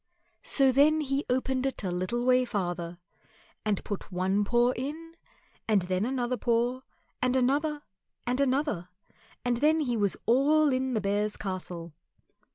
[0.41, 2.97] So then he opened it a little way farther,
[3.63, 5.15] and put one paw in,
[5.67, 6.81] and then another paw,
[7.21, 7.83] and another
[8.25, 8.89] and another,
[9.45, 11.93] and then he was all in the Bears' Castle.